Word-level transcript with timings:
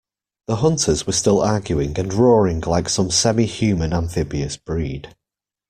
The 0.47 0.55
hunters 0.55 1.05
were 1.05 1.13
still 1.13 1.41
arguing 1.43 1.99
and 1.99 2.11
roaring 2.11 2.61
like 2.61 2.89
some 2.89 3.11
semi-human 3.11 3.93
amphibious 3.93 4.57
breed. 4.57 5.15